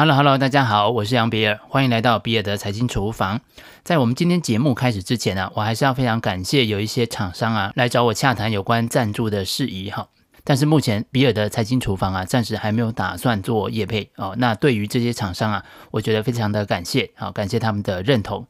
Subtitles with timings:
[0.00, 3.38] Hello，Hello，大家好，我是杨比尔，欢迎来到比尔的财经厨房。
[3.82, 10.08] 在我们今天节目开始之前呢、啊，我还是要非常感谢有一些厂商啊来找我洽谈有关赞助的事宜哈。
[10.42, 14.34] 但是目前比尔的财经厨房啊，暂时还没有打算做业配哦。
[14.38, 18.46] 那对于这些厂商啊，我觉得非常的感谢，好，感谢他们的认同。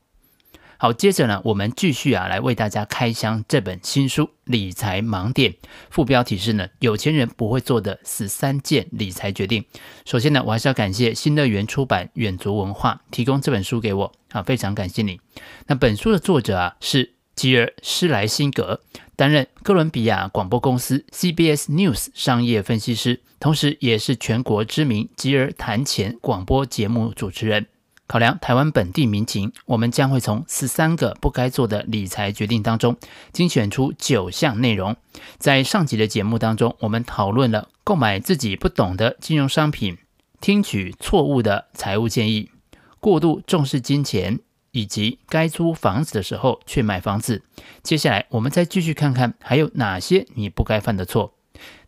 [0.82, 5.52] 好，接着呢，我们继续啊，来为大家开箱这本新书《理财盲点》，
[5.90, 9.62] 副标题是呢，有钱人不会做的十三件理财决定。
[10.06, 15.20] 首先呢，我还是要感谢新乐园出版、远足文化提供这本书给我，啊，非常感谢你。
[15.66, 18.80] 那本书的作者啊，是吉尔施莱辛格，
[19.16, 27.66] 担任哥伦比亚广播公司 CBS News 商业分析师，同时也是全国知名吉尔谈钱广播节目主持人。
[28.10, 32.96] 考量台湾本地民情，我们将会从十三个不该做的理财决定当中
[33.30, 34.96] 精选出九项内容。
[35.38, 39.96] 在上集的节目当中，我们讨论了购买自己不懂的金融商品、
[40.40, 42.50] 听取错误的财务建议、
[42.98, 44.40] 过度重视金钱，
[44.72, 47.44] 以及该租房子的时候却买房子。
[47.84, 51.34] 接下来，我们再继续看看还有哪些你不该犯的错。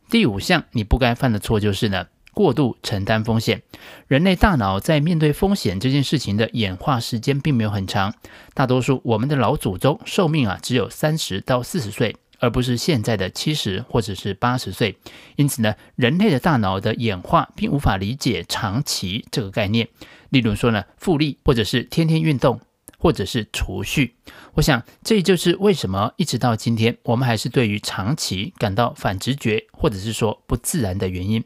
[0.09, 3.62] 第五项你不该犯的错就是呢，过度承担风险，
[4.08, 8.14] 人类大脑在面对风险这件事情的演化时间并没有很长。
[8.55, 14.97] 大多数我们的老祖宗寿命啊只有三十到四十岁，而不是现在的七十或者是八十岁。
[15.36, 19.88] 因此呢，人类的大脑的演化并无法理解长期这个概念。
[20.30, 22.60] 例如说呢，复利或者是天天运动。
[23.03, 24.14] 或者是储蓄，
[24.55, 31.42] 我想这就是为什么一直到今天，我们还是对于长期感到反直觉，或者是说不自然的原因。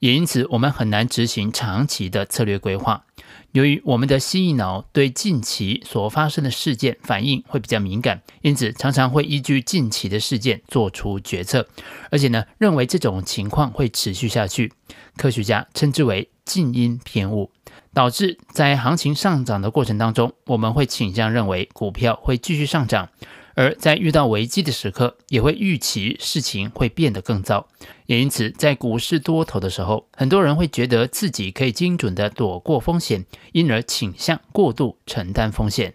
[0.00, 3.04] 也因此，我们很难执行长期的策略规划。
[3.52, 11.68] 由于我们的蜥蜴脑对近期所发生的事件反应会比较敏感，因此常常会依据近期的事件做出决策，
[12.10, 14.72] 而且呢，认为这种情况会持续下去。
[15.16, 17.52] 科学家称之为近因偏误。
[17.92, 23.08] 导致在行情上涨的过程当中，我们会倾向认为股票会继续上涨，
[23.54, 27.66] 而在遇到危机的时刻，也会预期事情会变得更糟。
[28.06, 35.94] 也因此，在股市多头的时候，很多人会觉得自己可以精准地躲过风险，因而倾向过度承担风险。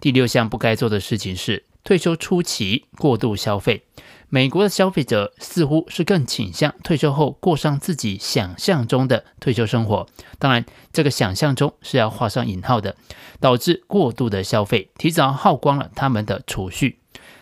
[0.00, 3.84] 第六项不该做的事情是退休初期过度消费。
[4.30, 10.06] 美国的消费者似乎是更倾向退休后过上自己想象中的退休生活，
[10.38, 12.94] 当然，这个想象中是要画上引号的，
[13.40, 16.98] 导致过度的消费，提早耗光了他们的储蓄。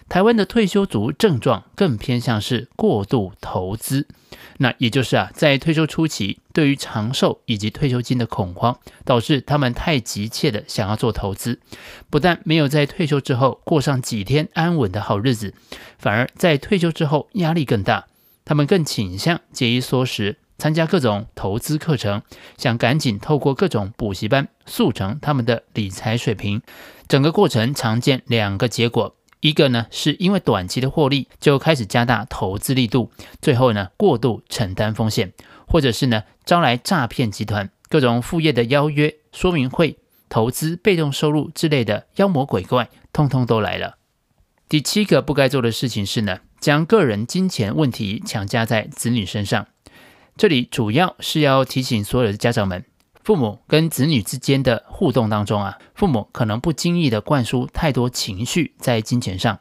[0.09, 4.07] 台湾的退休族症状更偏向是过度投资，
[4.59, 11.61] 那也就是啊，在退休初期，对于长寿以及退休金的恐慌，导致他们太急切的想要做投资，
[12.09, 15.53] 不但没有在退休之后过上几天安稳的好日子，
[15.99, 18.07] 反而在退休之后压力更大，
[18.45, 22.23] 他们更倾向节衣缩食，参加各种投资课程，
[22.57, 26.63] 想赶紧透过各种补习班速成他们的理财水平。
[27.09, 29.17] 整个过程常见两个结果。
[29.41, 33.11] 一个呢，是因为短期的获利就开始加大投资力度，
[33.41, 35.33] 最后呢，过度承担风险，
[35.67, 39.99] 或者是呢，招来诈骗集团各种副业的邀约、说明会、
[40.29, 43.99] 投资被动收入之类的妖魔鬼怪，通通都来了。
[44.69, 49.69] 第七个不该做的事情是呢，将个人金钱问题强加在子女身上。
[50.37, 52.85] 这里主要是要提醒所有的家长们。
[53.27, 59.59] 父母跟子女之间的互动当中啊，父母可能不经意地灌输太多情绪在金钱上，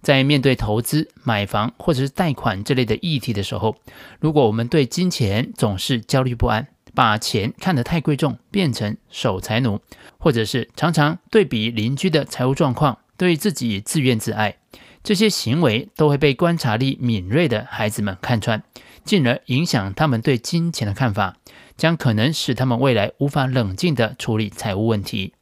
[0.00, 3.74] 在面对投资、买房或者是贷款这类的议题的时候，
[4.20, 9.80] 如果我们对金钱总是焦虑不安，把钱看得太贵重，变成守财奴，
[10.18, 14.58] 或者是常常对比邻居的财务状况，对自己自怨自艾，
[15.02, 18.62] 这些行为都会被观察力敏锐的孩子们看穿，
[19.02, 21.36] 进而影响他们对金钱的看法。
[21.78, 25.32] 将可能使他们未来无法冷静地处理财务问题。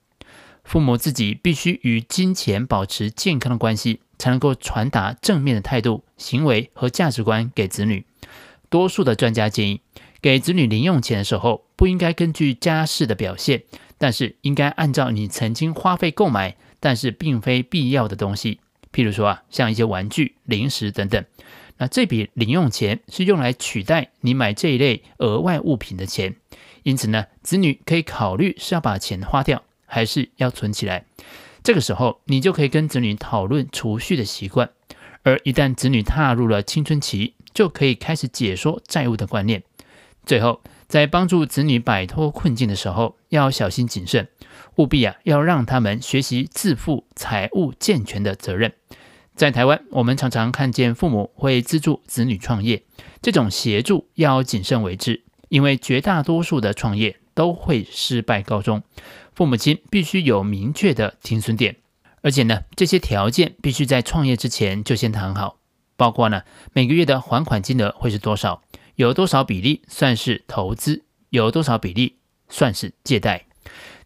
[0.63, 8.05] 父母自己必须与金钱保持健康的关系，才能够传达正面的态度、行为和价值观给子女。
[8.69, 9.81] 多数的专家建议，
[10.21, 13.63] 给子女零用钱的时候，不应该根据家世的表现，
[13.97, 18.59] 但是应该按照你曾经花费购买，但是并非必要的东西，
[18.93, 21.25] 譬如说啊，像一些玩具、零食等等。
[21.79, 26.37] 那这笔零用钱是用来取代你买这一类额外物品的钱，
[26.83, 31.05] 因此呢，子女可以考虑是要把钱花掉，还是要存起来。
[31.63, 34.71] 这个时候，你就可以跟子女讨论储蓄的习惯。
[35.23, 39.65] 而一旦子女踏入了青春期，就可以开始解说债务的观念。
[40.25, 44.29] 最后，在帮助子女摆脱困境的时候，要小心谨慎，
[44.77, 48.73] 务必啊要让他们学习自负财务健全的责任。
[49.37, 52.85] 在台湾，我们常常看见父母会资助子女创业，
[53.21, 58.83] 这种协助要谨慎为之，因为绝大多数的创业都会失败告终。
[59.35, 61.77] 父母亲必须有明确的停损点，
[62.23, 65.59] 而且呢，这些条件必须在创业之前就先谈好，
[65.99, 66.41] 包括呢，
[66.73, 68.63] 每个月的还款金额会是多少，
[68.95, 72.17] 有多少比例算是投资，有多少比例
[72.49, 73.45] 算是借贷。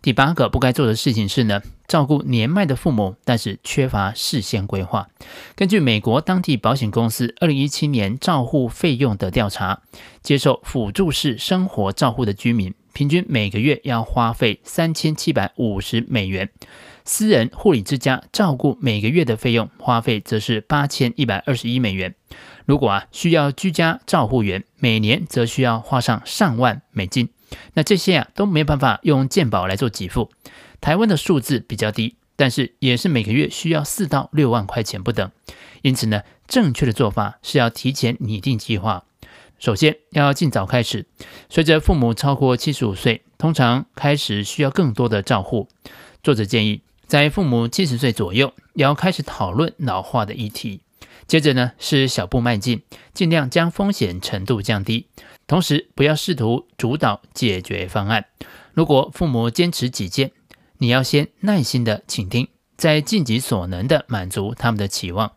[0.02, 5.08] 第八个不该做的事情是呢，照顾年迈的父母，但是缺乏事先规划。
[5.54, 9.82] 根据美国当地保险公司二零一七年照护费用的调查，
[10.22, 16.46] 接受辅助式生活照护的居民，平均每个月要花费三千七百五十美元；
[17.04, 22.14] 私人护理之家照顾每个月的费用花费则是八千一百二十一美元。
[22.64, 27.28] 如果啊需要居家照护员，每年则需要花上上万美金。
[27.74, 30.30] 那这些啊都没办法用健保来做给付。
[30.80, 35.30] 台湾的数字比较低，但是也是每个月需要四到六万块钱不等。
[35.82, 39.04] 因此呢，正确的做法是要提前拟定计划。
[39.58, 41.06] 首先要尽早开始。
[41.50, 45.68] 随着父母超过七十五岁，通常开始需要更多的照护。
[46.22, 50.80] 作者建议，在父母七十岁左右，要开始讨论老化的议题。
[51.26, 52.82] 接着呢，是小步迈进，
[53.12, 55.06] 尽量将风险程度降低。
[55.50, 58.26] 同时，不要试图主导解决方案。
[58.72, 60.30] 如果父母坚持己见，
[60.78, 65.32] 你要先耐心地倾听，再尽己所能地满足他们的期望。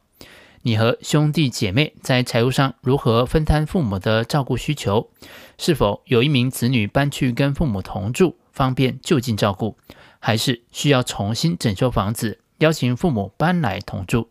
[0.61, 5.09] 你和兄弟姐妹在财务上如何分摊父母的照顾需求？
[5.57, 9.75] 是否有一名子女搬去跟父母同住，方便就近照顾？
[10.19, 14.27] 还是需要重新整修房子，邀请父母搬来同住？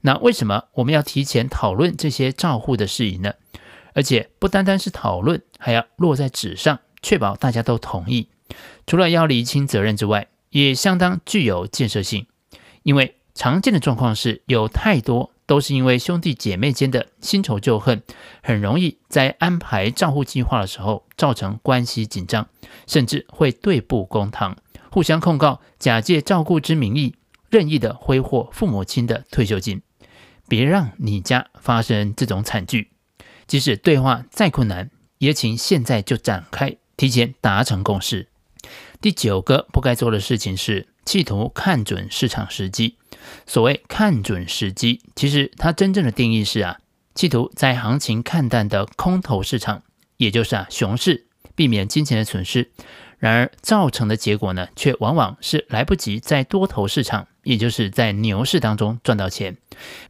[0.00, 3.34] 那为什么我们要提前讨论这些照护的事宜呢？
[3.94, 8.28] 而且不单单是讨论，还要落在纸上，确保大家都同意。
[8.86, 12.26] 除了要厘清责任之外，也相当具有建设性。
[12.82, 18.02] 因为常见的状况是，有太多都是因为兄弟姐妹间的新仇旧恨，
[18.42, 22.48] 很容易在安排照护计划的时候造成关系紧张，
[22.86, 24.56] 甚至会对簿公堂，
[24.90, 27.14] 互相控告，假借照顾之名义，
[27.48, 29.82] 任意的挥霍父母亲的退休金。
[30.48, 32.90] 别让你家发生这种惨剧。
[33.50, 38.28] 即使对话再困难，也请现在就展开，提前达成共识。
[39.00, 42.96] 第九个不该做的事情是企图看准市场时机。
[43.48, 46.78] 所谓看准时机，其实它真正的定义是啊，
[47.16, 49.82] 企图在行情看淡的空头市场，
[50.18, 51.26] 也就是啊熊市，
[51.56, 52.70] 避免金钱的损失。
[53.18, 59.56] 然而造成的结果呢，却往往是来不及在多头市场，也就是在牛市当中赚到钱。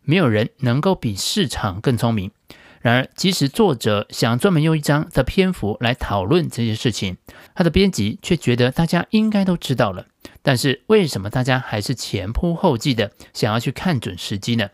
[0.03, 2.31] 没有人能够比市场更聪明。
[2.81, 7.19] 然而，即使作者想专门用一章的篇幅来讨论这些事情，
[7.55, 10.06] 他的编辑却觉得大家应该都知道了。
[10.41, 14.71] 但是，为什么大家还是前仆后继的想要去看准时机呢？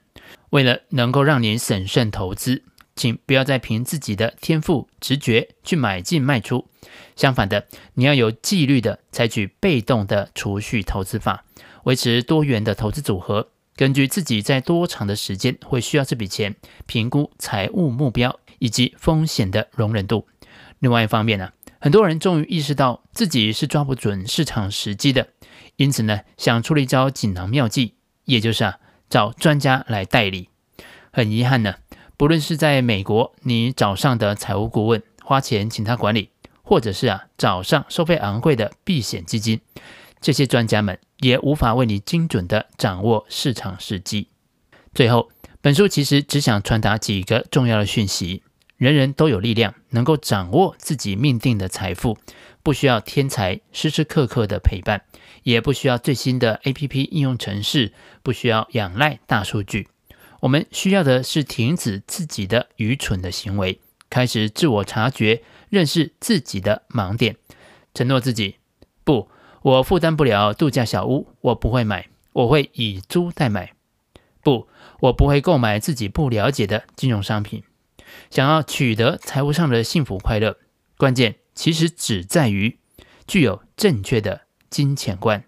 [0.51, 2.63] 为了能够让你审慎投资，
[2.95, 6.69] 请不要再凭自己的天赋直觉去买进卖出。
[7.17, 11.45] 相反的，你要有纪律的采取被动的储蓄投资法，
[11.83, 13.49] 维持多元的投资组合。
[13.77, 16.57] 根据自己在多长的时间会需要这笔钱，
[16.87, 20.27] 评估财务目标以及风险的容忍度。
[20.79, 25.29] 另外一方面呢，很多人终于意识到自己是抓不准市场时机的，
[25.77, 27.95] 因此呢，想出了一招锦囊妙计，
[28.25, 28.79] 也就是啊，
[29.11, 30.49] 找专家来代理。
[31.13, 31.75] 很遗憾呢，
[32.17, 36.31] 不论是在美国，你找上的财务顾问，花钱请他管理，
[36.63, 39.61] 或者是啊，找上收费昂贵的避险基金。
[40.21, 44.29] 这些专家们也无法为你精准地掌握市场时机。
[44.95, 48.43] 最后，本书其实只想传达几个重要的讯息：
[48.77, 52.19] 人人都有力量，能够掌握自己命定的财富，
[52.63, 55.03] 不需要天才时时刻刻的陪伴，
[55.43, 59.89] 也不需要最新的 APP 应用程式，不需要仰赖大数据。
[60.41, 67.37] 我们需要的是停止自己的愚蠢的行为，开始自我察觉，认识自己的盲点，
[67.95, 68.57] 承诺自己
[69.05, 69.29] 不。
[69.63, 73.73] 我负担不了度假小屋，我不会买，我会以租代买。
[74.43, 74.69] 不，
[75.01, 77.65] 我不会购买自己不了解的金融商品。
[78.31, 80.57] 想要取得财务上的幸福快乐，
[80.97, 82.79] 关键其实只在于
[83.27, 85.45] 具有正确的金钱观。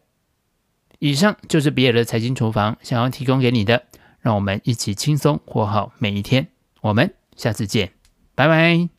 [0.98, 3.84] 以上就是比尔的财经厨房想要提供给你的，
[4.20, 6.48] 让我们一起轻松活好每一天。
[6.80, 7.92] 我们下次见，
[8.34, 8.97] 拜拜。